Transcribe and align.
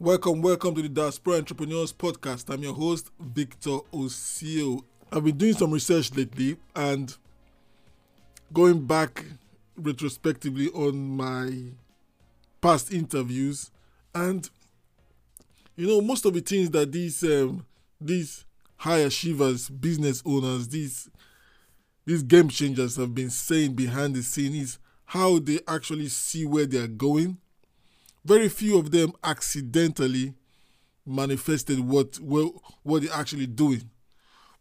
Welcome, 0.00 0.42
welcome 0.42 0.76
to 0.76 0.82
the 0.82 0.88
Diaspora 0.88 1.38
Entrepreneurs 1.38 1.92
Podcast. 1.92 2.54
I'm 2.54 2.62
your 2.62 2.72
host, 2.72 3.10
Victor 3.18 3.78
Osio. 3.92 4.84
I've 5.10 5.24
been 5.24 5.36
doing 5.36 5.54
some 5.54 5.72
research 5.72 6.14
lately 6.14 6.56
and 6.76 7.16
going 8.52 8.86
back 8.86 9.24
retrospectively 9.76 10.68
on 10.68 11.16
my 11.16 11.72
past 12.60 12.92
interviews, 12.92 13.72
and 14.14 14.48
you 15.74 15.88
know, 15.88 16.00
most 16.00 16.24
of 16.24 16.32
the 16.32 16.42
things 16.42 16.70
that 16.70 16.92
these 16.92 17.24
um, 17.24 17.66
these 18.00 18.44
high 18.76 18.98
achievers, 18.98 19.68
business 19.68 20.22
owners, 20.24 20.68
these 20.68 21.10
these 22.04 22.22
game 22.22 22.50
changers 22.50 22.94
have 22.94 23.16
been 23.16 23.30
saying 23.30 23.74
behind 23.74 24.14
the 24.14 24.22
scenes 24.22 24.54
is 24.54 24.78
how 25.06 25.40
they 25.40 25.58
actually 25.66 26.06
see 26.06 26.46
where 26.46 26.66
they 26.66 26.78
are 26.78 26.86
going 26.86 27.36
very 28.28 28.50
few 28.50 28.78
of 28.78 28.90
them 28.90 29.10
accidentally 29.24 30.34
manifested 31.06 31.80
what 31.80 32.16
what, 32.20 32.52
what 32.82 33.02
they're 33.02 33.12
actually 33.14 33.46
doing. 33.46 33.88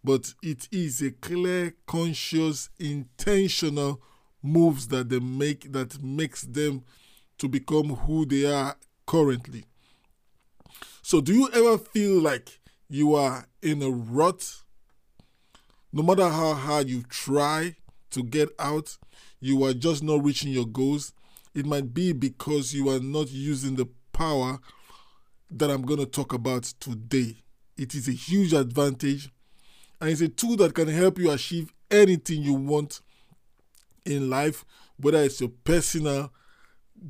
But 0.04 0.34
it 0.42 0.70
is 0.72 1.02
a 1.02 1.12
clear, 1.12 1.74
conscious, 1.86 2.70
intentional 2.80 4.02
moves 4.42 4.88
that 4.88 5.10
they 5.10 5.20
make 5.20 5.74
that 5.74 6.02
makes 6.02 6.44
them 6.44 6.86
to 7.40 7.50
become 7.50 7.90
who 7.90 8.26
they 8.26 8.46
are 8.46 8.78
currently. 9.06 9.66
So 11.02 11.20
do 11.20 11.34
you 11.34 11.50
ever 11.54 11.78
feel 11.78 12.22
like 12.22 12.60
you 12.90 13.16
are 13.16 13.48
in 13.62 13.82
a 13.84 13.90
rut? 13.90 14.50
No 15.92 16.04
matter 16.04 16.30
how 16.30 16.54
hard 16.54 16.88
you 16.88 17.04
try 17.04 17.76
to 18.12 18.24
get 18.24 18.50
out, 18.60 18.98
you 19.42 19.66
are 19.66 19.74
just 19.74 20.04
not 20.04 20.24
reaching 20.24 20.54
your 20.54 20.66
goals 20.66 21.12
it 21.58 21.66
might 21.66 21.92
be 21.92 22.14
because 22.14 22.72
you 22.72 22.88
are 22.88 23.00
not 23.00 23.32
using 23.32 23.76
the 23.76 23.88
power 24.14 24.60
that 25.50 25.72
I'm 25.72 25.82
going 25.82 26.00
to 26.00 26.06
talk 26.06 26.32
about 26.32 26.66
today. 26.80 27.38
It 27.76 27.96
is 27.96 28.08
a 28.08 28.12
huge 28.12 28.54
advantage 28.54 29.32
and 30.00 30.12
it's 30.12 30.22
a 30.22 30.28
tool 30.28 30.56
that 30.58 30.76
can 30.76 30.88
help 30.88 31.18
you 31.18 31.32
achieve 31.32 31.74
anything 31.90 32.44
you 32.44 32.54
want 32.54 33.02
in 34.06 34.30
life, 34.30 34.66
whether 34.98 35.18
it's 35.24 35.42
your 35.42 35.50
personal 35.64 36.32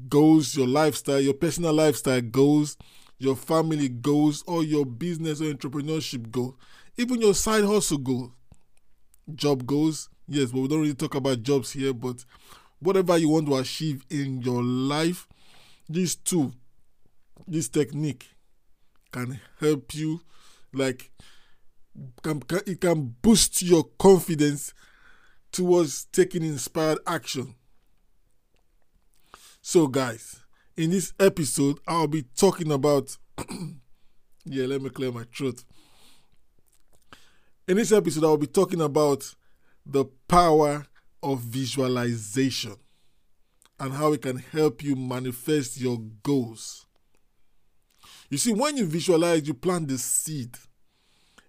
goals, 0.07 0.55
your 0.55 0.67
lifestyle, 0.67 1.19
your 1.19 1.33
personal 1.33 1.73
lifestyle 1.73 2.21
goals, 2.21 2.77
your 3.17 3.35
family 3.35 3.89
goals, 3.89 4.45
or 4.47 4.63
your 4.63 4.85
business 4.85 5.41
or 5.41 5.51
entrepreneurship 5.51 6.31
goals, 6.31 6.55
even 6.95 7.19
your 7.19 7.33
side 7.33 7.65
hustle 7.65 7.97
goals, 7.97 8.31
job 9.35 9.65
goals. 9.65 10.09
Yes, 10.29 10.51
but 10.51 10.61
we 10.61 10.67
don't 10.69 10.81
really 10.81 10.93
talk 10.93 11.15
about 11.15 11.43
jobs 11.43 11.71
here, 11.73 11.93
but 11.93 12.23
whatever 12.79 13.17
you 13.17 13.29
want 13.29 13.47
to 13.47 13.55
achieve 13.55 14.03
in 14.09 14.41
your 14.41 14.63
life, 14.63 15.27
this 15.89 16.15
tool, 16.15 16.53
this 17.47 17.69
technique 17.69 18.27
can 19.11 19.39
help 19.59 19.93
you 19.93 20.21
like 20.73 21.11
can, 22.21 22.39
can, 22.41 22.59
it 22.67 22.81
can 22.81 23.15
boost 23.21 23.61
your 23.61 23.85
confidence 23.97 24.73
towards 25.51 26.05
taking 26.05 26.43
inspired 26.43 26.99
action. 27.07 27.55
So 29.61 29.87
guys, 29.87 30.43
in 30.75 30.91
this 30.91 31.13
episode 31.19 31.79
I'll 31.87 32.07
be 32.07 32.23
talking 32.23 32.71
about 32.71 33.17
yeah, 34.45 34.65
let 34.65 34.81
me 34.81 34.89
clear 34.89 35.11
my 35.11 35.23
throat. 35.35 35.63
In 37.67 37.77
this 37.77 37.91
episode 37.91 38.23
I'll 38.23 38.37
be 38.37 38.47
talking 38.47 38.81
about 38.81 39.33
the 39.85 40.05
power 40.27 40.85
of 41.23 41.39
visualization 41.41 42.75
and 43.79 43.93
how 43.93 44.13
it 44.13 44.21
can 44.21 44.37
help 44.37 44.83
you 44.83 44.95
manifest 44.95 45.79
your 45.79 45.99
goals. 46.23 46.85
You 48.29 48.37
see, 48.37 48.53
when 48.53 48.77
you 48.77 48.85
visualize, 48.85 49.47
you 49.47 49.53
plant 49.53 49.87
the 49.87 49.97
seed 49.97 50.57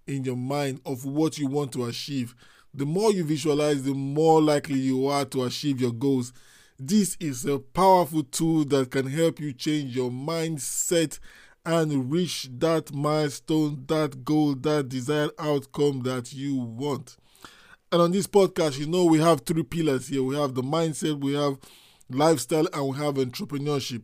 in 0.06 0.24
your 0.24 0.36
mind 0.36 0.80
of 0.86 1.04
what 1.04 1.38
you 1.38 1.46
want 1.46 1.72
to 1.72 1.86
achieve. 1.86 2.34
The 2.74 2.86
more 2.86 3.12
you 3.12 3.24
visualize, 3.24 3.82
the 3.82 3.94
more 3.94 4.40
likely 4.40 4.78
you 4.78 5.06
are 5.08 5.24
to 5.26 5.44
achieve 5.44 5.80
your 5.80 5.92
goals. 5.92 6.32
This 6.78 7.16
is 7.18 7.44
a 7.44 7.58
powerful 7.58 8.22
tool 8.22 8.64
that 8.66 8.90
can 8.90 9.06
help 9.06 9.40
you 9.40 9.52
change 9.52 9.96
your 9.96 10.10
mindset 10.10 11.18
and 11.64 12.10
reach 12.10 12.48
that 12.58 12.94
milestone, 12.94 13.84
that 13.88 14.24
goal, 14.24 14.54
that 14.54 14.88
desired 14.88 15.30
outcome 15.38 16.02
that 16.02 16.32
you 16.32 16.54
want. 16.54 17.16
And 17.90 18.02
on 18.02 18.12
this 18.12 18.26
podcast, 18.26 18.78
you 18.78 18.86
know, 18.86 19.04
we 19.04 19.18
have 19.20 19.40
three 19.42 19.62
pillars 19.62 20.08
here 20.08 20.22
we 20.22 20.36
have 20.36 20.54
the 20.54 20.62
mindset, 20.62 21.20
we 21.20 21.34
have 21.34 21.58
lifestyle, 22.10 22.68
and 22.72 22.88
we 22.88 22.96
have 22.98 23.14
entrepreneurship. 23.14 24.02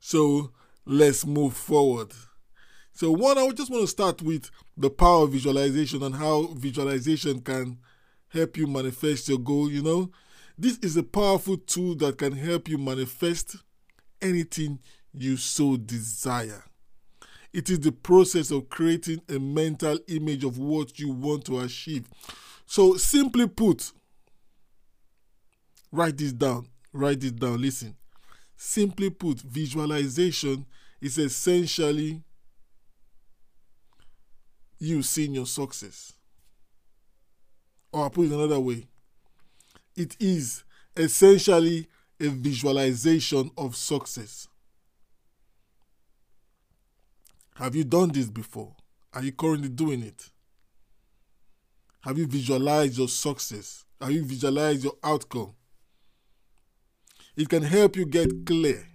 So 0.00 0.52
let's 0.86 1.26
move 1.26 1.54
forward. 1.54 2.12
So, 2.92 3.10
one, 3.10 3.38
I 3.38 3.48
just 3.50 3.70
want 3.70 3.82
to 3.82 3.88
start 3.88 4.22
with 4.22 4.50
the 4.76 4.88
power 4.88 5.24
of 5.24 5.32
visualization 5.32 6.02
and 6.02 6.14
how 6.14 6.46
visualization 6.54 7.40
can 7.40 7.78
help 8.28 8.56
you 8.56 8.66
manifest 8.66 9.28
your 9.28 9.38
goal. 9.38 9.70
You 9.70 9.82
know, 9.82 10.10
this 10.56 10.78
is 10.78 10.96
a 10.96 11.02
powerful 11.02 11.56
tool 11.56 11.96
that 11.96 12.18
can 12.18 12.32
help 12.32 12.68
you 12.68 12.78
manifest 12.78 13.56
anything 14.22 14.78
you 15.12 15.36
so 15.36 15.76
desire. 15.76 16.64
It 17.54 17.70
is 17.70 17.78
the 17.78 17.92
process 17.92 18.50
of 18.50 18.68
creating 18.68 19.22
a 19.28 19.38
mental 19.38 19.96
image 20.08 20.42
of 20.42 20.58
what 20.58 20.98
you 20.98 21.12
want 21.12 21.44
to 21.44 21.60
achieve. 21.60 22.08
So, 22.66 22.96
simply 22.96 23.46
put, 23.46 23.92
write 25.92 26.16
this 26.18 26.32
down. 26.32 26.66
Write 26.92 27.20
this 27.20 27.30
down. 27.30 27.62
Listen. 27.62 27.94
Simply 28.56 29.08
put, 29.08 29.40
visualization 29.40 30.66
is 31.00 31.16
essentially 31.16 32.24
you 34.80 35.02
seeing 35.04 35.34
your 35.34 35.46
success. 35.46 36.12
Or 37.92 38.06
I 38.06 38.08
put 38.08 38.26
it 38.26 38.32
another 38.32 38.58
way, 38.58 38.88
it 39.94 40.16
is 40.18 40.64
essentially 40.96 41.86
a 42.20 42.26
visualization 42.26 43.52
of 43.56 43.76
success. 43.76 44.48
Have 47.56 47.76
you 47.76 47.84
done 47.84 48.08
this 48.08 48.28
before? 48.28 48.74
Are 49.12 49.22
you 49.22 49.30
currently 49.30 49.68
doing 49.68 50.02
it? 50.02 50.30
Have 52.00 52.18
you 52.18 52.26
visualized 52.26 52.98
your 52.98 53.08
success? 53.08 53.84
Have 54.00 54.10
you 54.10 54.24
visualized 54.24 54.82
your 54.82 54.94
outcome? 55.04 55.54
It 57.36 57.48
can 57.48 57.62
help 57.62 57.96
you 57.96 58.06
get 58.06 58.44
clear 58.44 58.86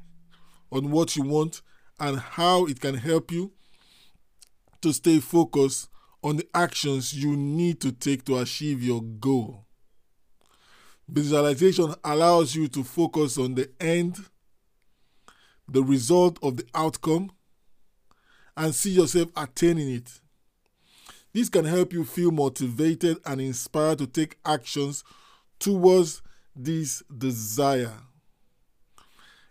on 0.72 0.92
what 0.92 1.16
you 1.16 1.24
want 1.24 1.62
and 2.00 2.20
how 2.20 2.66
it 2.66 2.81
can 2.81 2.96
help 2.96 3.31
you 3.31 3.53
to 4.81 4.91
stay 4.94 5.20
focused 5.20 5.90
on 6.22 6.36
the 6.36 6.47
actions 6.53 7.14
you 7.14 7.38
need 7.38 7.80
to 7.81 7.94
take 7.94 8.26
to 8.26 8.40
achieve 8.40 8.84
your 8.84 9.02
goal. 9.02 9.66
Visualization 11.08 11.96
allows 12.03 12.56
you 12.56 12.68
to 12.68 12.84
focus 12.84 13.38
on 13.38 13.56
the 13.56 13.70
end, 13.80 14.18
the 15.68 15.81
result 15.81 16.38
of 16.44 16.58
the 16.58 16.66
outcome, 16.76 17.31
and 18.59 18.75
see 18.75 18.90
yourself 18.92 19.30
attaining 19.38 19.90
it. 19.90 20.20
This 21.32 21.47
can 21.47 21.64
help 21.64 21.94
you 21.94 22.03
feel 22.03 22.29
motivated 22.29 23.17
and 23.26 23.40
inspired 23.40 24.00
to 24.00 24.08
take 24.08 24.38
actions 24.46 25.06
towards 25.59 26.22
this 26.53 27.02
desire. 27.17 27.94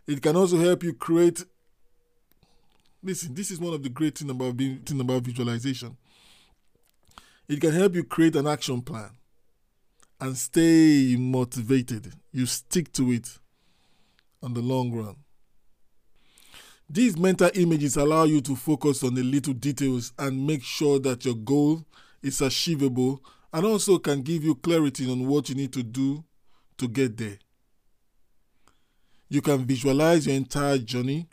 It 0.06 0.20
can 0.20 0.36
also 0.36 0.58
help 0.58 0.82
you 0.82 0.92
create. 0.92 1.42
Listen, 3.02 3.34
this 3.34 3.50
is 3.50 3.58
one 3.58 3.72
of 3.72 3.82
the 3.82 3.88
great 3.88 4.18
things 4.18 4.30
about 4.30 4.56
being 4.56 4.80
thing 4.80 5.00
about 5.00 5.22
visualization. 5.22 5.96
It 7.48 7.62
can 7.62 7.72
help 7.72 7.94
you 7.94 8.04
create 8.04 8.36
an 8.36 8.46
action 8.46 8.82
plan 8.82 9.10
and 10.20 10.36
stay 10.36 11.16
motivated. 11.18 12.12
You 12.30 12.44
stick 12.44 12.92
to 12.92 13.10
it 13.12 13.38
on 14.42 14.52
the 14.52 14.60
long 14.60 14.92
run. 14.92 15.16
These 16.90 17.18
mental 17.18 17.50
images 17.54 17.96
allow 17.96 18.24
you 18.24 18.40
to 18.42 18.56
focus 18.56 19.04
on 19.04 19.14
the 19.14 19.22
little 19.22 19.52
details 19.52 20.12
and 20.18 20.46
make 20.46 20.62
sure 20.62 20.98
that 21.00 21.24
your 21.24 21.34
goal 21.34 21.84
is 22.22 22.40
achievable 22.40 23.22
and 23.52 23.66
also 23.66 23.98
can 23.98 24.22
give 24.22 24.42
you 24.42 24.54
clarity 24.54 25.10
on 25.10 25.26
what 25.26 25.50
you 25.50 25.54
need 25.54 25.72
to 25.74 25.82
do 25.82 26.24
to 26.78 26.88
get 26.88 27.18
there. 27.18 27.38
You 29.28 29.42
can 29.42 29.66
visualize 29.66 30.26
your 30.26 30.36
entire 30.36 30.78
journey, 30.78 31.28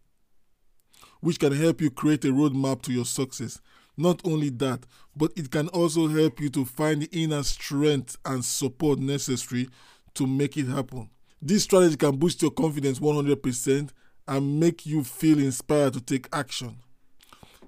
which 1.21 1.39
can 1.39 1.53
help 1.53 1.79
you 1.79 1.89
create 1.89 2.25
a 2.25 2.29
roadmap 2.29 2.81
to 2.83 2.91
your 2.91 3.05
success. 3.05 3.61
Not 3.95 4.21
only 4.25 4.49
that, 4.49 4.85
but 5.15 5.31
it 5.37 5.51
can 5.51 5.69
also 5.69 6.09
help 6.09 6.41
you 6.41 6.49
to 6.49 6.65
find 6.65 7.01
the 7.01 7.09
inner 7.13 7.43
strength 7.43 8.17
and 8.25 8.43
support 8.43 8.99
necessary 8.99 9.69
to 10.15 10.27
make 10.27 10.57
it 10.57 10.67
happen. 10.67 11.09
This 11.41 11.63
strategy 11.63 11.95
can 11.95 12.17
boost 12.17 12.41
your 12.41 12.51
confidence 12.51 12.99
100% 12.99 13.89
and 14.27 14.59
make 14.59 14.85
you 14.85 15.03
feel 15.03 15.39
inspired 15.39 15.93
to 15.93 16.01
take 16.01 16.27
action. 16.33 16.77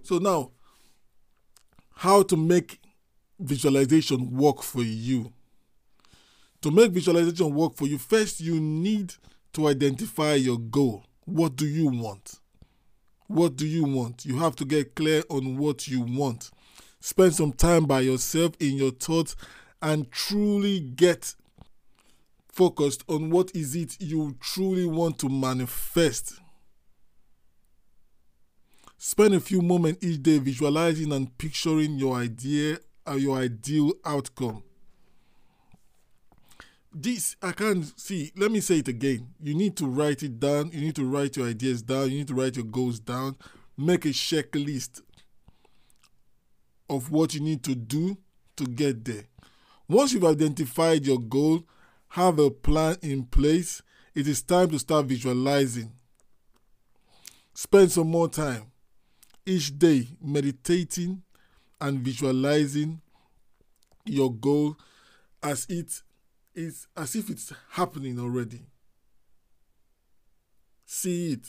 So, 0.04 0.18
now, 0.18 0.52
how 1.96 2.24
to 2.24 2.38
make 2.38 2.80
visualization 3.40 4.36
work 4.36 4.62
for 4.64 4.82
you? 4.84 5.34
To 6.62 6.72
make 6.72 6.92
visualization 6.92 7.54
work 7.54 7.76
for 7.76 7.86
you, 7.88 7.98
first 7.98 8.40
you 8.40 8.60
need 8.60 9.14
to 9.54 9.68
identify 9.68 10.34
your 10.36 10.58
goal. 10.58 11.04
What 11.26 11.56
do 11.56 11.66
you 11.66 11.88
want? 11.88 12.40
What 13.28 13.56
do 13.56 13.68
you 13.68 13.84
want? 13.84 14.26
You 14.26 14.38
have 14.40 14.56
to 14.58 14.66
get 14.66 14.96
clear 14.96 15.24
on 15.30 15.58
what 15.58 15.88
you 15.88 16.02
want. 16.02 16.50
Spend 17.00 17.36
some 17.36 17.52
time 17.52 17.86
by 17.86 18.02
yourself 18.02 18.54
in 18.60 18.76
your 18.78 18.92
thoughts 18.92 19.36
and 19.82 20.10
truly 20.12 20.80
get 20.80 21.36
focused 22.52 23.04
on 23.08 23.30
what 23.30 23.56
is 23.56 23.76
it 23.76 23.98
you 24.00 24.36
truly 24.40 24.86
want 24.86 25.20
to 25.20 25.30
manifest. 25.30 26.40
Spend 29.00 29.36
a 29.36 29.40
few 29.40 29.62
moments 29.62 30.04
each 30.04 30.24
day 30.24 30.40
visualizing 30.40 31.14
and 31.14 31.38
picturing 31.38 32.00
your 32.00 32.16
idea 32.16 32.80
or 33.06 33.18
your 33.18 33.38
ideal 33.38 33.94
outcome. 34.04 34.64
This 36.92 37.36
I 37.44 37.52
can't 37.52 37.86
see. 38.00 38.32
Let 38.36 38.52
me 38.52 38.60
say 38.60 38.80
it 38.80 38.88
again. 38.88 39.28
You 39.40 39.54
need 39.54 39.78
to 39.78 39.86
write 39.86 40.24
it 40.24 40.40
down. 40.40 40.72
You 40.72 40.82
need 40.82 40.96
to 40.96 41.06
write 41.06 41.38
your 41.38 41.48
ideas 41.48 41.84
down. 41.84 42.10
You 42.10 42.18
need 42.18 42.28
to 42.30 42.34
write 42.34 42.56
your 42.56 42.66
goals 42.66 43.00
down. 43.00 43.36
Make 43.78 44.06
a 44.06 44.10
checklist 44.10 45.02
of 46.90 47.12
what 47.12 47.36
you 47.36 47.42
need 47.42 47.64
to 47.66 47.76
do 47.76 48.18
to 48.56 48.66
get 48.66 49.06
there. 49.06 49.26
Once 49.88 50.12
you've 50.12 50.26
identified 50.26 51.06
your 51.06 51.20
goal, 51.20 51.64
have 52.10 52.40
a 52.40 52.50
plan 52.50 52.96
in 53.04 53.26
place, 53.26 53.84
it 54.16 54.28
is 54.28 54.42
time 54.42 54.70
to 54.72 54.80
start 54.80 55.06
visualizing. 55.06 55.92
Spend 57.54 57.92
some 57.92 58.10
more 58.10 58.28
time 58.28 58.72
each 59.48 59.80
day 59.80 60.06
meditating 60.22 61.24
and 61.80 62.00
visualizing 62.02 63.02
your 64.06 64.32
goal 64.34 64.78
as 65.42 65.66
it 65.70 66.02
is 66.54 66.88
as 66.98 67.16
if 67.16 67.30
it's 67.30 67.54
happening 67.72 68.20
already. 68.20 68.66
See 70.86 71.32
it, 71.32 71.48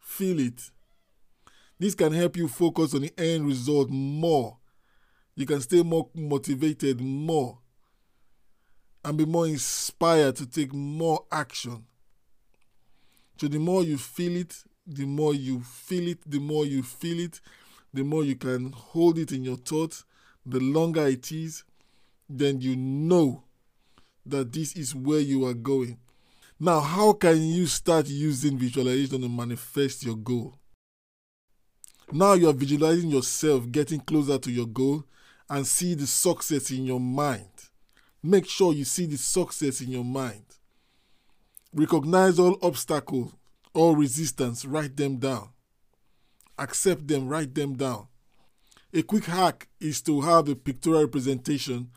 feel 0.00 0.40
it. 0.40 0.70
This 1.78 1.94
can 1.94 2.12
help 2.12 2.36
you 2.36 2.48
focus 2.48 2.94
on 2.94 3.02
the 3.02 3.12
end 3.18 3.46
result 3.46 3.90
more. 3.90 4.56
You 5.34 5.44
can 5.44 5.60
stay 5.60 5.82
more 5.82 6.08
motivated 6.14 7.00
more 7.00 7.58
and 9.04 9.18
be 9.18 9.26
more 9.26 9.46
inspired 9.46 10.36
to 10.36 10.46
take 10.46 10.72
more 10.72 11.26
action. 11.30 11.84
So 13.38 13.48
the 13.48 13.58
more 13.58 13.82
you 13.82 13.98
feel 13.98 14.36
it, 14.36 14.56
the 14.86 15.04
more 15.04 15.34
you 15.34 15.60
feel 15.60 16.08
it, 16.08 16.18
the 16.26 16.38
more 16.38 16.66
you 16.66 16.82
feel 16.82 17.20
it, 17.20 17.40
the 17.92 18.02
more 18.02 18.24
you 18.24 18.36
can 18.36 18.72
hold 18.72 19.18
it 19.18 19.32
in 19.32 19.44
your 19.44 19.56
thoughts, 19.56 20.04
the 20.44 20.60
longer 20.60 21.06
it 21.06 21.30
is, 21.32 21.64
then 22.28 22.60
you 22.60 22.76
know 22.76 23.44
that 24.26 24.52
this 24.52 24.74
is 24.76 24.94
where 24.94 25.20
you 25.20 25.46
are 25.46 25.54
going. 25.54 25.98
Now, 26.58 26.80
how 26.80 27.12
can 27.12 27.42
you 27.42 27.66
start 27.66 28.08
using 28.08 28.58
visualization 28.58 29.20
to 29.22 29.28
manifest 29.28 30.04
your 30.04 30.16
goal? 30.16 30.58
Now 32.12 32.34
you 32.34 32.48
are 32.48 32.52
visualizing 32.54 33.10
yourself 33.10 33.70
getting 33.70 34.00
closer 34.00 34.38
to 34.38 34.50
your 34.50 34.66
goal 34.66 35.04
and 35.48 35.66
see 35.66 35.94
the 35.94 36.06
success 36.06 36.70
in 36.70 36.84
your 36.84 37.00
mind. 37.00 37.48
Make 38.22 38.46
sure 38.46 38.72
you 38.72 38.84
see 38.84 39.06
the 39.06 39.16
success 39.16 39.80
in 39.80 39.90
your 39.90 40.04
mind. 40.04 40.44
Recognize 41.72 42.38
all 42.38 42.58
obstacles, 42.62 43.32
all 43.74 43.96
resistance, 43.96 44.64
write 44.64 44.96
them 44.96 45.16
down. 45.16 45.50
Accept 46.58 47.06
them, 47.06 47.28
write 47.28 47.54
them 47.54 47.74
down. 47.74 48.06
A 48.92 49.02
quick 49.02 49.24
hack 49.24 49.68
is 49.80 50.00
to 50.02 50.20
have 50.20 50.48
a 50.48 50.54
pictorial 50.54 51.02
representation, 51.02 51.90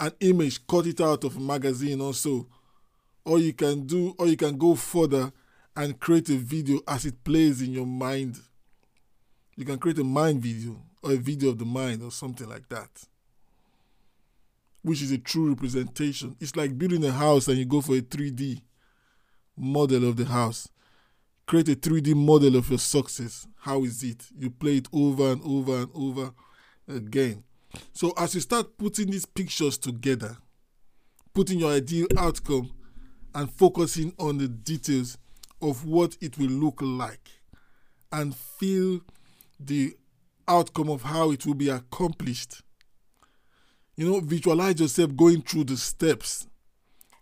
an 0.00 0.12
image, 0.20 0.66
cut 0.66 0.86
it 0.86 1.00
out 1.00 1.24
of 1.24 1.36
a 1.36 1.40
magazine 1.40 2.00
also. 2.00 2.48
Or 3.24 3.38
you 3.38 3.52
can 3.52 3.86
do, 3.86 4.14
or 4.18 4.26
you 4.26 4.36
can 4.38 4.56
go 4.56 4.74
further 4.74 5.32
and 5.76 6.00
create 6.00 6.30
a 6.30 6.36
video 6.36 6.80
as 6.88 7.04
it 7.04 7.22
plays 7.22 7.60
in 7.60 7.72
your 7.72 7.86
mind. 7.86 8.38
You 9.54 9.66
can 9.66 9.78
create 9.78 9.98
a 9.98 10.04
mind 10.04 10.40
video 10.40 10.80
or 11.02 11.12
a 11.12 11.16
video 11.16 11.50
of 11.50 11.58
the 11.58 11.64
mind 11.66 12.02
or 12.02 12.10
something 12.10 12.48
like 12.48 12.68
that, 12.70 12.88
which 14.82 15.02
is 15.02 15.12
a 15.12 15.18
true 15.18 15.50
representation. 15.50 16.36
It's 16.40 16.56
like 16.56 16.78
building 16.78 17.04
a 17.04 17.12
house 17.12 17.48
and 17.48 17.58
you 17.58 17.66
go 17.66 17.82
for 17.82 17.96
a 17.96 18.00
3D 18.00 18.62
model 19.56 20.08
of 20.08 20.16
the 20.16 20.24
house. 20.24 20.68
Create 21.48 21.70
a 21.70 21.76
3D 21.76 22.14
model 22.14 22.56
of 22.56 22.68
your 22.68 22.78
success. 22.78 23.48
How 23.60 23.82
is 23.82 24.02
it? 24.02 24.22
You 24.38 24.50
play 24.50 24.76
it 24.76 24.88
over 24.92 25.32
and 25.32 25.42
over 25.42 25.78
and 25.78 25.90
over 25.94 26.30
again. 26.86 27.42
So 27.94 28.12
as 28.18 28.34
you 28.34 28.42
start 28.42 28.76
putting 28.76 29.10
these 29.10 29.24
pictures 29.24 29.78
together, 29.78 30.36
putting 31.32 31.60
your 31.60 31.72
ideal 31.72 32.06
outcome 32.18 32.70
and 33.34 33.50
focusing 33.50 34.12
on 34.18 34.36
the 34.36 34.46
details 34.46 35.16
of 35.62 35.86
what 35.86 36.18
it 36.20 36.36
will 36.36 36.50
look 36.50 36.82
like 36.82 37.30
and 38.12 38.36
feel 38.36 39.00
the 39.58 39.96
outcome 40.46 40.90
of 40.90 41.00
how 41.00 41.30
it 41.30 41.46
will 41.46 41.54
be 41.54 41.70
accomplished. 41.70 42.60
You 43.96 44.10
know, 44.10 44.20
visualize 44.20 44.80
yourself 44.80 45.16
going 45.16 45.40
through 45.40 45.64
the 45.64 45.78
steps 45.78 46.46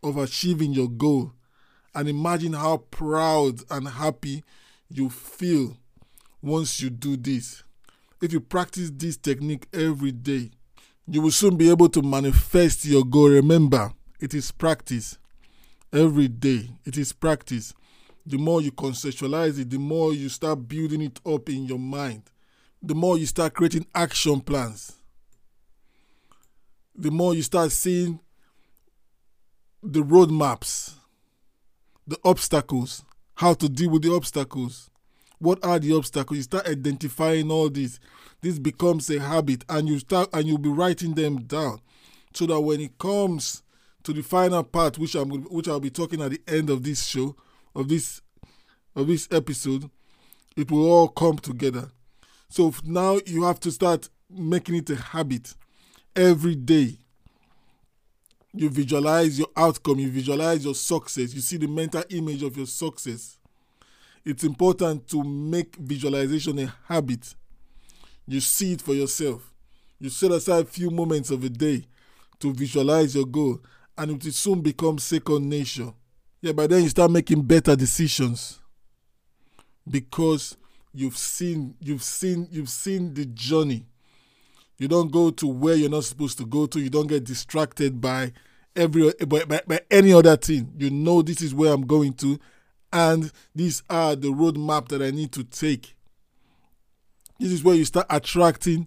of 0.02 0.16
achieving 0.16 0.72
your 0.72 0.88
goal 0.88 1.32
and 1.96 2.08
imagine 2.08 2.52
how 2.52 2.76
proud 2.76 3.60
and 3.70 3.88
happy 3.88 4.44
you 4.88 5.08
feel 5.08 5.78
once 6.42 6.80
you 6.80 6.90
do 6.90 7.16
this. 7.16 7.64
If 8.20 8.32
you 8.34 8.40
practice 8.40 8.90
this 8.94 9.16
technique 9.16 9.66
every 9.72 10.12
day, 10.12 10.50
you 11.08 11.22
will 11.22 11.30
soon 11.30 11.56
be 11.56 11.70
able 11.70 11.88
to 11.88 12.02
manifest 12.02 12.84
your 12.84 13.02
goal. 13.02 13.30
Remember, 13.30 13.92
it 14.20 14.34
is 14.34 14.52
practice 14.52 15.16
every 15.90 16.28
day. 16.28 16.68
It 16.84 16.98
is 16.98 17.14
practice. 17.14 17.72
The 18.26 18.36
more 18.36 18.60
you 18.60 18.72
conceptualize 18.72 19.58
it, 19.58 19.70
the 19.70 19.78
more 19.78 20.12
you 20.12 20.28
start 20.28 20.68
building 20.68 21.00
it 21.00 21.18
up 21.24 21.48
in 21.48 21.64
your 21.64 21.78
mind, 21.78 22.24
the 22.82 22.94
more 22.94 23.16
you 23.16 23.24
start 23.24 23.54
creating 23.54 23.86
action 23.94 24.40
plans, 24.40 24.92
the 26.94 27.10
more 27.10 27.34
you 27.34 27.42
start 27.42 27.72
seeing 27.72 28.20
the 29.82 30.02
roadmaps 30.02 30.94
the 32.06 32.18
obstacles, 32.24 33.04
how 33.34 33.54
to 33.54 33.68
deal 33.68 33.90
with 33.90 34.02
the 34.02 34.12
obstacles. 34.12 34.90
What 35.38 35.64
are 35.64 35.78
the 35.78 35.92
obstacles? 35.94 36.36
You 36.38 36.42
start 36.44 36.68
identifying 36.68 37.50
all 37.50 37.68
these. 37.68 38.00
This 38.40 38.58
becomes 38.58 39.10
a 39.10 39.20
habit, 39.20 39.64
and 39.68 39.88
you 39.88 39.98
start 39.98 40.30
and 40.32 40.46
you'll 40.46 40.58
be 40.58 40.68
writing 40.68 41.14
them 41.14 41.42
down, 41.42 41.80
so 42.32 42.46
that 42.46 42.60
when 42.60 42.80
it 42.80 42.96
comes 42.98 43.62
to 44.04 44.12
the 44.12 44.22
final 44.22 44.62
part, 44.62 44.98
which 44.98 45.14
I'm 45.14 45.30
which 45.30 45.68
I'll 45.68 45.80
be 45.80 45.90
talking 45.90 46.22
at 46.22 46.30
the 46.30 46.40
end 46.46 46.70
of 46.70 46.82
this 46.84 47.04
show, 47.04 47.36
of 47.74 47.88
this 47.88 48.22
of 48.94 49.08
this 49.08 49.28
episode, 49.30 49.90
it 50.56 50.70
will 50.70 50.90
all 50.90 51.08
come 51.08 51.38
together. 51.38 51.90
So 52.48 52.72
now 52.84 53.18
you 53.26 53.44
have 53.44 53.60
to 53.60 53.70
start 53.70 54.08
making 54.30 54.76
it 54.76 54.90
a 54.90 54.96
habit 54.96 55.54
every 56.14 56.54
day 56.54 56.98
you 58.56 58.70
visualize 58.70 59.38
your 59.38 59.48
outcome, 59.56 59.98
you 59.98 60.10
visualize 60.10 60.64
your 60.64 60.74
success, 60.74 61.34
you 61.34 61.40
see 61.40 61.58
the 61.58 61.68
mental 61.68 62.02
image 62.10 62.42
of 62.42 62.56
your 62.56 62.66
success. 62.66 63.38
It's 64.24 64.42
important 64.44 65.06
to 65.08 65.22
make 65.22 65.76
visualization 65.76 66.58
a 66.58 66.74
habit. 66.86 67.34
You 68.26 68.40
see 68.40 68.72
it 68.72 68.82
for 68.82 68.94
yourself. 68.94 69.52
You 70.00 70.08
set 70.08 70.32
aside 70.32 70.62
a 70.64 70.68
few 70.68 70.90
moments 70.90 71.30
of 71.30 71.44
a 71.44 71.48
day 71.48 71.84
to 72.40 72.52
visualize 72.52 73.14
your 73.14 73.26
goal, 73.26 73.60
and 73.96 74.10
it 74.10 74.24
will 74.24 74.32
soon 74.32 74.60
become 74.62 74.98
second 74.98 75.48
nature. 75.48 75.92
Yeah, 76.42 76.52
by 76.52 76.66
then 76.66 76.82
you 76.82 76.88
start 76.88 77.10
making 77.10 77.42
better 77.42 77.76
decisions 77.76 78.58
because 79.88 80.56
you've 80.92 81.16
seen 81.16 81.74
you've 81.80 82.02
seen 82.02 82.48
you've 82.50 82.68
seen 82.68 83.14
the 83.14 83.24
journey. 83.26 83.86
You 84.78 84.88
don't 84.88 85.10
go 85.10 85.30
to 85.30 85.46
where 85.46 85.74
you're 85.74 85.90
not 85.90 86.04
supposed 86.04 86.38
to 86.38 86.46
go 86.46 86.66
to. 86.66 86.80
You 86.80 86.90
don't 86.90 87.06
get 87.06 87.24
distracted 87.24 88.00
by 88.00 88.32
every 88.74 89.12
by, 89.26 89.44
by, 89.44 89.62
by 89.66 89.80
any 89.90 90.12
other 90.12 90.36
thing. 90.36 90.72
You 90.76 90.90
know 90.90 91.22
this 91.22 91.40
is 91.40 91.54
where 91.54 91.72
I'm 91.72 91.86
going 91.86 92.12
to, 92.14 92.38
and 92.92 93.32
these 93.54 93.82
are 93.88 94.14
the 94.14 94.28
roadmap 94.28 94.88
that 94.88 95.02
I 95.02 95.10
need 95.10 95.32
to 95.32 95.44
take. 95.44 95.94
This 97.38 97.52
is 97.52 97.64
where 97.64 97.74
you 97.74 97.84
start 97.84 98.06
attracting 98.10 98.86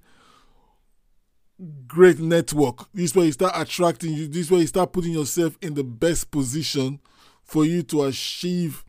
great 1.88 2.20
network. 2.20 2.92
This 2.94 3.12
is 3.12 3.16
where 3.16 3.26
you 3.26 3.32
start 3.32 3.54
attracting 3.56 4.14
you. 4.14 4.28
This 4.28 4.46
is 4.46 4.52
where 4.52 4.62
you 4.62 4.68
start 4.68 4.94
putting 4.94 5.12
yourself 5.12 5.58
in 5.62 5.74
the 5.74 5.84
best 5.84 6.32
position 6.32 7.00
for 7.44 7.66
you 7.66 7.84
to 7.84 8.04
achieve 8.04 8.86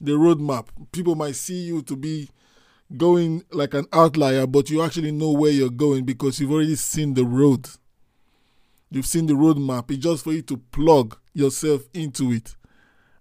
the 0.00 0.12
roadmap. 0.12 0.68
People 0.92 1.14
might 1.14 1.36
see 1.36 1.62
you 1.62 1.82
to 1.82 1.96
be 1.96 2.30
going 2.96 3.44
like 3.52 3.74
an 3.74 3.86
outlier, 3.92 4.46
but 4.46 4.70
you 4.70 4.82
actually 4.82 5.12
know 5.12 5.32
where 5.32 5.50
you're 5.50 5.70
going 5.70 6.04
because 6.04 6.40
you've 6.40 6.52
already 6.52 6.76
seen 6.76 7.14
the 7.14 7.24
road. 7.24 7.68
You've 8.90 9.06
seen 9.06 9.26
the 9.26 9.34
roadmap. 9.34 9.90
It's 9.90 10.02
just 10.02 10.24
for 10.24 10.32
you 10.32 10.42
to 10.42 10.56
plug 10.56 11.18
yourself 11.34 11.82
into 11.92 12.32
it 12.32 12.56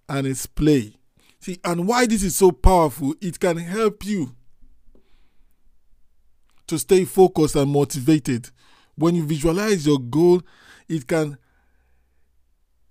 and 0.07 0.25
it's 0.25 0.45
play. 0.45 0.95
See, 1.39 1.59
and 1.63 1.87
why 1.87 2.05
this 2.05 2.23
is 2.23 2.35
so 2.35 2.51
powerful, 2.51 3.13
it 3.21 3.39
can 3.39 3.57
help 3.57 4.05
you 4.05 4.35
to 6.67 6.79
stay 6.79 7.05
focused 7.05 7.55
and 7.55 7.71
motivated. 7.71 8.49
When 8.95 9.15
you 9.15 9.25
visualize 9.25 9.85
your 9.85 9.99
goal, 9.99 10.41
it 10.87 11.07
can 11.07 11.37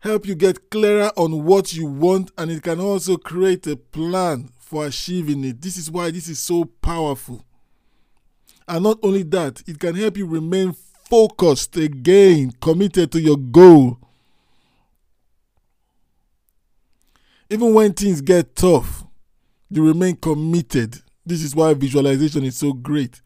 help 0.00 0.26
you 0.26 0.34
get 0.34 0.70
clearer 0.70 1.10
on 1.16 1.44
what 1.44 1.74
you 1.74 1.86
want 1.86 2.30
and 2.38 2.50
it 2.50 2.62
can 2.62 2.78
also 2.78 3.16
create 3.16 3.66
a 3.66 3.76
plan 3.76 4.50
for 4.66 4.84
achieving 4.84 5.44
it. 5.44 5.60
This 5.62 5.76
is 5.76 5.88
why 5.88 6.10
this 6.10 6.28
is 6.28 6.40
so 6.40 6.64
powerful. 6.64 7.44
And 8.66 8.82
not 8.82 8.98
only 9.00 9.22
that, 9.22 9.62
it 9.64 9.78
can 9.78 9.94
help 9.94 10.16
you 10.16 10.26
remain 10.26 10.74
focused 11.08 11.76
again, 11.76 12.52
committed 12.60 13.12
to 13.12 13.20
your 13.20 13.36
goal. 13.36 13.96
Even 17.48 17.74
when 17.74 17.92
things 17.92 18.20
get 18.20 18.56
tough, 18.56 19.04
you 19.70 19.86
remain 19.86 20.16
committed. 20.16 21.00
This 21.24 21.44
is 21.44 21.54
why 21.54 21.72
visualization 21.74 22.42
is 22.42 22.56
so 22.56 22.72
great. 22.72 23.20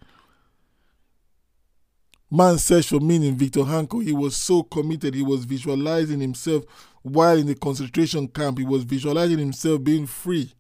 Man 2.31 2.59
search 2.59 2.89
for 2.89 3.01
meaning, 3.01 3.35
Viktor 3.35 3.61
Frankl, 3.61 4.05
he 4.05 4.13
was 4.13 4.37
so 4.37 4.63
committed. 4.63 5.15
He 5.15 5.23
was 5.23 5.47
visualizing 5.47 6.21
himself 6.21 6.65
while 7.01 7.39
in 7.39 7.47
the 7.47 7.55
concentration 7.55 8.29
camp. 8.29 8.59
He 8.59 8.65
was 8.65 8.85
visualizing 8.85 9.39
himself 9.39 9.83
being 9.83 10.07
free. 10.07 10.53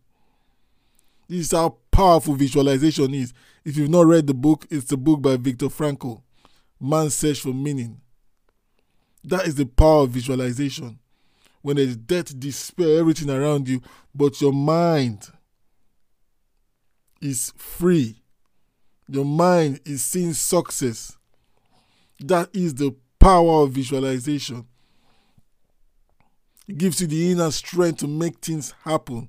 This 1.30 1.46
is 1.46 1.52
how 1.52 1.76
powerful 1.92 2.34
visualization 2.34 3.14
is. 3.14 3.32
If 3.64 3.76
you've 3.76 3.88
not 3.88 4.06
read 4.06 4.26
the 4.26 4.34
book, 4.34 4.66
it's 4.68 4.86
the 4.86 4.96
book 4.96 5.22
by 5.22 5.36
Viktor 5.36 5.66
Frankl, 5.66 6.22
Man's 6.80 7.14
Search 7.14 7.38
for 7.38 7.54
Meaning. 7.54 8.00
That 9.22 9.46
is 9.46 9.54
the 9.54 9.66
power 9.66 10.02
of 10.02 10.10
visualization. 10.10 10.98
When 11.62 11.76
there's 11.76 11.96
death, 11.96 12.36
despair, 12.36 12.98
everything 12.98 13.30
around 13.30 13.68
you, 13.68 13.80
but 14.12 14.40
your 14.40 14.52
mind 14.52 15.28
is 17.22 17.52
free. 17.56 18.24
Your 19.08 19.24
mind 19.24 19.78
is 19.84 20.02
seeing 20.02 20.32
success. 20.32 21.16
That 22.18 22.50
is 22.52 22.74
the 22.74 22.96
power 23.20 23.62
of 23.62 23.70
visualization. 23.70 24.66
It 26.66 26.76
gives 26.76 27.00
you 27.00 27.06
the 27.06 27.30
inner 27.30 27.52
strength 27.52 27.98
to 27.98 28.08
make 28.08 28.40
things 28.40 28.74
happen 28.82 29.28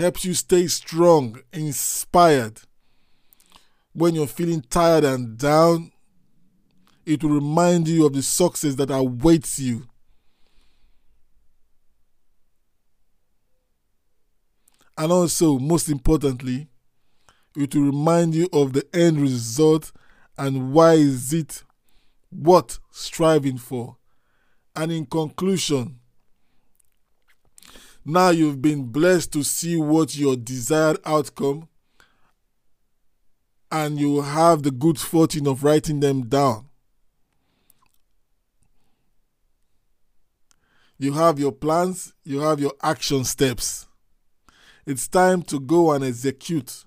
helps 0.00 0.24
you 0.24 0.32
stay 0.32 0.66
strong, 0.66 1.38
inspired. 1.52 2.62
When 3.92 4.14
you're 4.14 4.26
feeling 4.26 4.62
tired 4.62 5.04
and 5.04 5.36
down, 5.36 5.92
it 7.04 7.22
will 7.22 7.32
remind 7.34 7.86
you 7.86 8.06
of 8.06 8.14
the 8.14 8.22
success 8.22 8.76
that 8.76 8.90
awaits 8.90 9.58
you. 9.58 9.86
And 14.96 15.12
also, 15.12 15.58
most 15.58 15.88
importantly, 15.90 16.68
it 17.54 17.74
will 17.74 17.82
remind 17.82 18.34
you 18.34 18.48
of 18.52 18.72
the 18.72 18.86
end 18.94 19.20
result 19.20 19.92
and 20.38 20.72
why 20.72 20.94
is 20.94 21.34
it 21.34 21.62
worth 22.32 22.78
striving 22.90 23.58
for. 23.58 23.96
And 24.74 24.92
in 24.92 25.04
conclusion, 25.04 25.99
now 28.10 28.30
you've 28.30 28.60
been 28.60 28.84
blessed 28.84 29.32
to 29.32 29.44
see 29.44 29.76
what 29.76 30.16
your 30.16 30.34
desired 30.34 30.98
outcome 31.04 31.68
and 33.70 34.00
you 34.00 34.20
have 34.20 34.64
the 34.64 34.70
good 34.70 34.98
fortune 34.98 35.46
of 35.46 35.62
writing 35.62 36.00
them 36.00 36.26
down. 36.26 36.66
You 40.98 41.12
have 41.12 41.38
your 41.38 41.52
plans, 41.52 42.12
you 42.24 42.40
have 42.40 42.58
your 42.58 42.72
action 42.82 43.24
steps. 43.24 43.86
It's 44.86 45.06
time 45.06 45.42
to 45.44 45.60
go 45.60 45.92
and 45.92 46.04
execute. 46.04 46.84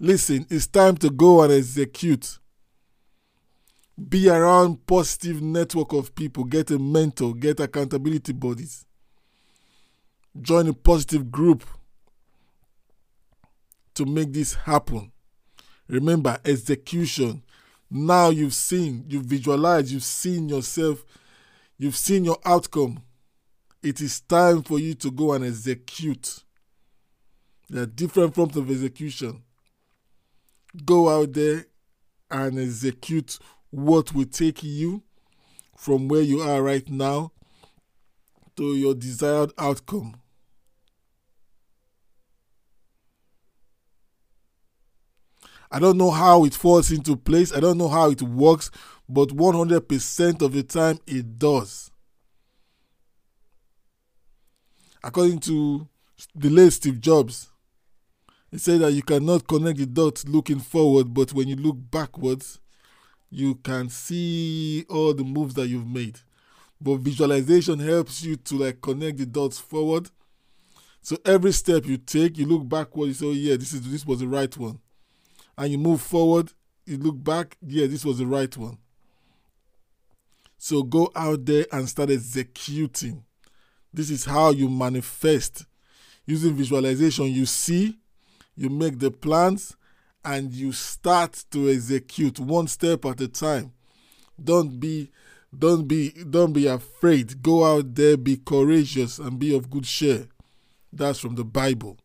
Listen, 0.00 0.46
it's 0.50 0.66
time 0.66 0.96
to 0.96 1.10
go 1.10 1.42
and 1.42 1.52
execute. 1.52 2.38
Be 4.08 4.28
around 4.28 4.84
positive 4.86 5.40
network 5.40 5.92
of 5.92 6.14
people, 6.14 6.44
get 6.44 6.70
a 6.70 6.78
mentor, 6.78 7.34
get 7.34 7.60
accountability 7.60 8.32
bodies 8.32 8.84
join 10.40 10.68
a 10.68 10.72
positive 10.72 11.30
group 11.30 11.64
to 13.94 14.04
make 14.04 14.32
this 14.32 14.54
happen. 14.54 15.12
Remember, 15.88 16.38
execution. 16.44 17.42
Now 17.90 18.30
you've 18.30 18.54
seen, 18.54 19.04
you've 19.08 19.24
visualized, 19.24 19.90
you've 19.90 20.02
seen 20.04 20.48
yourself, 20.48 21.04
you've 21.78 21.96
seen 21.96 22.24
your 22.24 22.38
outcome. 22.44 23.02
It 23.82 24.00
is 24.00 24.20
time 24.20 24.62
for 24.62 24.78
you 24.78 24.94
to 24.94 25.10
go 25.10 25.32
and 25.32 25.44
execute. 25.44 26.44
There 27.70 27.82
are 27.82 27.86
different 27.86 28.34
forms 28.34 28.56
of 28.56 28.70
execution. 28.70 29.42
Go 30.84 31.08
out 31.08 31.32
there 31.32 31.66
and 32.30 32.58
execute 32.58 33.38
what 33.70 34.14
will 34.14 34.26
take 34.26 34.62
you 34.62 35.02
from 35.76 36.08
where 36.08 36.22
you 36.22 36.40
are 36.40 36.62
right 36.62 36.88
now 36.88 37.32
to 38.56 38.74
your 38.74 38.94
desired 38.94 39.52
outcome. 39.56 40.14
I 45.70 45.78
don't 45.78 45.98
know 45.98 46.10
how 46.10 46.44
it 46.44 46.54
falls 46.54 46.90
into 46.90 47.16
place. 47.16 47.52
I 47.52 47.60
don't 47.60 47.78
know 47.78 47.88
how 47.88 48.10
it 48.10 48.22
works, 48.22 48.70
but 49.08 49.28
100% 49.28 50.42
of 50.42 50.52
the 50.52 50.62
time 50.62 50.98
it 51.06 51.38
does. 51.38 51.90
According 55.04 55.40
to 55.40 55.86
the 56.34 56.48
late 56.48 56.72
Steve 56.72 57.00
Jobs, 57.00 57.50
he 58.50 58.58
said 58.58 58.80
that 58.80 58.92
you 58.92 59.02
cannot 59.02 59.46
connect 59.46 59.78
the 59.78 59.86
dots 59.86 60.26
looking 60.26 60.58
forward, 60.58 61.12
but 61.12 61.32
when 61.34 61.48
you 61.48 61.56
look 61.56 61.76
backwards, 61.90 62.60
you 63.30 63.56
can 63.56 63.90
see 63.90 64.86
all 64.88 65.12
the 65.12 65.24
moves 65.24 65.54
that 65.54 65.68
you've 65.68 65.86
made. 65.86 66.18
But 66.80 67.00
visualization 67.00 67.78
helps 67.78 68.22
you 68.22 68.36
to 68.36 68.56
like 68.56 68.80
connect 68.80 69.18
the 69.18 69.26
dots 69.26 69.58
forward. 69.58 70.10
So 71.02 71.18
every 71.26 71.52
step 71.52 71.84
you 71.84 71.98
take, 71.98 72.38
you 72.38 72.46
look 72.46 72.66
backward, 72.66 73.08
you 73.08 73.14
say, 73.14 73.26
oh, 73.26 73.32
yeah, 73.32 73.56
this 73.56 73.74
is 73.74 73.90
this 73.90 74.06
was 74.06 74.20
the 74.20 74.28
right 74.28 74.54
one 74.56 74.80
and 75.58 75.72
you 75.72 75.76
move 75.76 76.00
forward, 76.00 76.52
you 76.86 76.96
look 76.96 77.22
back, 77.22 77.58
yeah, 77.60 77.86
this 77.86 78.04
was 78.04 78.18
the 78.18 78.26
right 78.26 78.56
one. 78.56 78.78
So 80.56 80.84
go 80.84 81.10
out 81.14 81.44
there 81.44 81.66
and 81.72 81.88
start 81.88 82.10
executing. 82.10 83.24
This 83.92 84.08
is 84.08 84.24
how 84.24 84.50
you 84.50 84.68
manifest. 84.68 85.66
Using 86.26 86.54
visualization, 86.54 87.26
you 87.26 87.44
see, 87.44 87.98
you 88.56 88.70
make 88.70 89.00
the 89.00 89.10
plans, 89.10 89.76
and 90.24 90.52
you 90.52 90.72
start 90.72 91.44
to 91.50 91.70
execute 91.70 92.38
one 92.38 92.68
step 92.68 93.04
at 93.04 93.20
a 93.20 93.28
time. 93.28 93.72
Don't 94.42 94.78
be 94.78 95.10
don't 95.56 95.88
be 95.88 96.10
don't 96.10 96.52
be 96.52 96.66
afraid. 96.66 97.42
Go 97.42 97.64
out 97.64 97.94
there, 97.94 98.16
be 98.16 98.36
courageous, 98.36 99.18
and 99.18 99.38
be 99.38 99.56
of 99.56 99.70
good 99.70 99.84
cheer. 99.84 100.28
That's 100.92 101.18
from 101.18 101.34
the 101.34 101.44
Bible. 101.44 101.96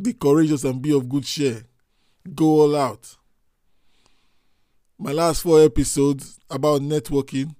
Be 0.00 0.14
courageous 0.14 0.64
and 0.64 0.80
be 0.80 0.92
of 0.92 1.08
good 1.08 1.24
cheer 1.24 1.64
go 2.34 2.62
all 2.62 2.76
out. 2.76 3.16
My 4.98 5.12
last 5.12 5.42
four 5.42 5.62
episodes 5.62 6.38
about 6.50 6.80
networking. 6.80 7.54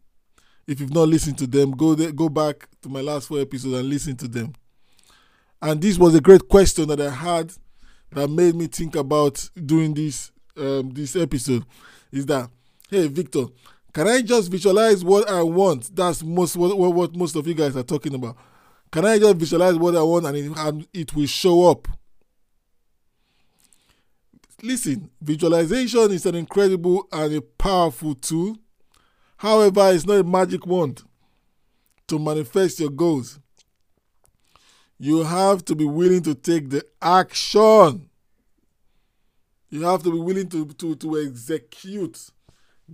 If 0.66 0.80
you've 0.80 0.94
not 0.94 1.08
listened 1.08 1.38
to 1.38 1.46
them, 1.46 1.72
go 1.72 1.94
there, 1.94 2.10
go 2.10 2.28
back 2.28 2.68
to 2.82 2.88
my 2.88 3.00
last 3.00 3.28
four 3.28 3.40
episodes 3.40 3.74
and 3.74 3.88
listen 3.88 4.16
to 4.16 4.28
them. 4.28 4.52
And 5.62 5.80
this 5.80 5.98
was 5.98 6.14
a 6.14 6.20
great 6.20 6.48
question 6.48 6.88
that 6.88 7.00
I 7.00 7.10
had 7.10 7.52
that 8.12 8.28
made 8.28 8.54
me 8.54 8.66
think 8.66 8.96
about 8.96 9.48
doing 9.64 9.94
this 9.94 10.30
um, 10.56 10.90
this 10.90 11.16
episode. 11.16 11.64
Is 12.10 12.26
that 12.26 12.50
hey 12.88 13.08
Victor, 13.08 13.44
can 13.92 14.08
I 14.08 14.22
just 14.22 14.50
visualize 14.50 15.04
what 15.04 15.28
I 15.28 15.42
want? 15.42 15.94
That's 15.94 16.22
most 16.22 16.56
what, 16.56 16.76
what 16.76 17.16
most 17.16 17.36
of 17.36 17.46
you 17.46 17.54
guys 17.54 17.76
are 17.76 17.82
talking 17.82 18.14
about. 18.14 18.36
Can 18.90 19.04
I 19.04 19.18
just 19.18 19.36
visualize 19.36 19.74
what 19.76 19.96
I 19.96 20.02
want 20.02 20.26
and 20.26 20.36
it, 20.36 20.52
and 20.56 20.86
it 20.92 21.14
will 21.14 21.26
show 21.26 21.70
up? 21.70 21.88
Listen, 24.62 25.10
visualization 25.20 26.12
is 26.12 26.26
an 26.26 26.34
incredible 26.34 27.06
and 27.12 27.34
a 27.34 27.40
powerful 27.40 28.14
tool. 28.14 28.56
However, 29.38 29.90
it's 29.92 30.06
not 30.06 30.20
a 30.20 30.24
magic 30.24 30.66
wand 30.66 31.02
to 32.08 32.18
manifest 32.18 32.80
your 32.80 32.90
goals. 32.90 33.38
You 34.98 35.24
have 35.24 35.64
to 35.66 35.74
be 35.74 35.84
willing 35.84 36.22
to 36.22 36.34
take 36.34 36.70
the 36.70 36.84
action. 37.02 38.08
You 39.68 39.82
have 39.82 40.02
to 40.04 40.10
be 40.10 40.18
willing 40.18 40.48
to, 40.50 40.66
to, 40.66 40.94
to 40.96 41.26
execute. 41.26 42.30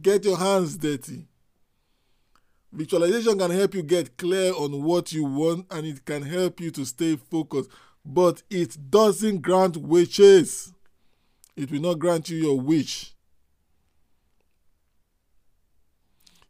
Get 0.01 0.25
your 0.25 0.39
hands 0.39 0.77
dirty. 0.77 1.29
Visualization 2.73 3.39
can 3.39 3.51
help 3.51 3.75
you 3.75 3.83
get 3.83 4.17
clear 4.17 4.53
on 4.55 4.83
what 4.83 5.13
you 5.13 5.25
want 5.25 5.67
and 5.71 5.87
it 5.87 6.05
can 6.07 6.23
help 6.23 6.59
you 6.59 6.71
to 6.71 6.87
stay 6.87 7.17
focused, 7.17 7.71
but 8.05 8.43
it 8.51 8.91
doesn't 8.91 9.43
grant 9.43 9.77
wishes 9.77 10.72
it 11.57 11.71
will 11.71 11.81
not 11.81 11.99
grant 11.99 12.29
you 12.29 12.39
your 12.39 12.61
wish. 12.61 13.15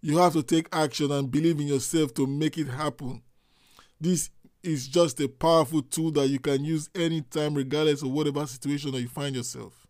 You 0.01 0.19
have 0.19 0.33
to 0.33 0.43
take 0.43 0.69
action 0.73 1.13
and 1.13 1.31
believe 1.31 1.61
in 1.61 1.69
yourself 1.69 2.13
to 2.15 2.27
make 2.27 2.59
it 2.59 2.69
happen. 2.69 3.23
This 4.01 4.31
is 4.63 4.89
just 4.89 5.21
a 5.21 5.29
powerful 5.29 5.83
tool 5.83 6.11
that 6.13 6.29
you 6.29 6.39
can 6.39 6.65
use 6.65 6.91
anytime, 6.95 7.55
regardless 7.55 8.03
of 8.03 8.11
whatever 8.11 8.47
situation 8.47 8.93
that 8.93 9.01
you 9.01 9.09
find 9.09 9.37
yourself. 9.37 9.87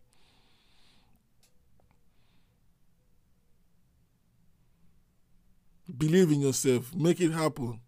Believe 5.97 6.31
in 6.31 6.40
yourself, 6.40 6.95
make 6.95 7.21
it 7.21 7.33
happen. 7.33 7.81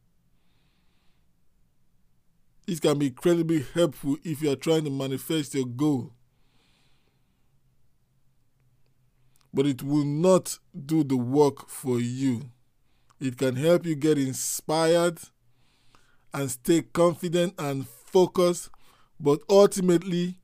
It 2.67 2.81
can 2.81 2.99
be 2.99 3.07
incredibly 3.07 3.65
helpful 3.75 4.17
if 4.25 4.43
you 4.43 4.51
are 4.51 4.57
trying 4.57 4.85
to 4.85 4.91
manifest 4.91 5.55
your 5.55 5.67
goal. 5.67 6.13
But 9.55 9.67
it 9.67 9.85
will 9.85 10.05
not 10.05 10.59
do 10.85 11.05
the 11.05 11.17
work 11.17 11.71
for 11.71 12.01
you. 12.01 12.51
It 13.21 13.39
can 13.39 13.55
help 13.55 13.87
you 13.87 13.95
get 13.95 14.19
inspired 14.19 15.19
and 16.35 16.51
stay 16.51 16.83
confident 16.83 17.55
and 17.59 17.87
focused, 17.89 18.69
but 19.21 19.41
ultimately, 19.49 20.35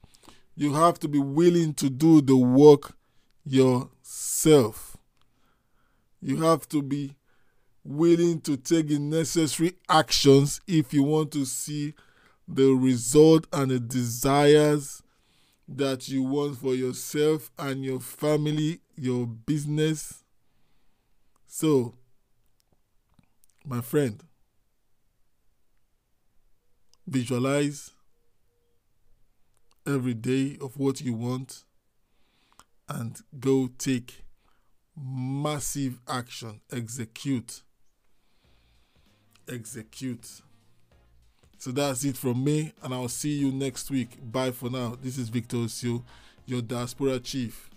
you 0.55 0.75
have 0.75 1.00
to 1.00 1.09
be 1.09 1.19
willing 1.19 1.75
to 1.75 1.90
do 1.90 2.21
the 2.21 2.37
work 2.37 2.93
yourself. 3.45 4.97
You 6.23 6.37
have 6.43 6.69
to 6.69 6.81
be 6.81 7.17
willing 7.83 8.40
to 8.43 8.57
take 8.57 8.88
the 8.88 8.99
necessary 9.00 9.73
actions 9.88 10.61
if 10.69 10.95
you 10.95 11.02
want 11.02 11.33
to 11.33 11.45
see 11.45 11.95
the 12.47 12.71
result 12.73 13.47
and 13.52 13.71
the 13.71 13.81
desires 13.81 15.02
that 15.72 16.08
you 16.08 16.22
want 16.22 16.58
for 16.58 16.74
yourself 16.74 17.50
and 17.58 17.84
your 17.84 18.00
family, 18.00 18.80
your 18.96 19.26
business. 19.26 20.24
So, 21.46 21.94
my 23.64 23.80
friend, 23.80 24.20
visualize 27.06 27.92
every 29.86 30.14
day 30.14 30.58
of 30.60 30.76
what 30.76 31.00
you 31.00 31.14
want 31.14 31.62
and 32.88 33.20
go 33.38 33.68
take 33.78 34.24
massive 34.96 36.00
action. 36.08 36.60
Execute. 36.72 37.62
Execute. 39.48 40.42
So 41.61 41.73
that's 41.73 42.05
it 42.05 42.17
from 42.17 42.43
me, 42.43 42.73
and 42.83 42.95
I'll 42.95 43.09
see 43.09 43.35
you 43.35 43.52
next 43.52 43.90
week. 43.90 44.17
Bye 44.33 44.50
for 44.50 44.71
now. 44.71 44.97
This 45.02 45.19
is 45.19 45.29
Victor 45.29 45.59
Osio, 45.59 46.02
your 46.47 46.62
diaspora 46.62 47.19
chief. 47.19 47.69